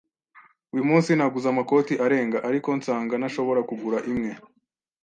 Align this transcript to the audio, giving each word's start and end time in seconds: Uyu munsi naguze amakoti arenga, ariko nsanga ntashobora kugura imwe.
Uyu 0.73 0.87
munsi 0.89 1.09
naguze 1.17 1.47
amakoti 1.49 1.93
arenga, 2.05 2.37
ariko 2.49 2.69
nsanga 2.77 3.13
ntashobora 3.17 3.61
kugura 3.69 3.97
imwe. 4.11 4.31